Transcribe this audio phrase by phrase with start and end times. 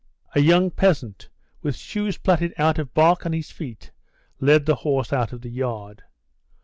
[0.33, 1.29] A young peasant,
[1.61, 3.91] with shoes plaited out of bark on his feet,
[4.39, 6.01] led the horse out of the yard.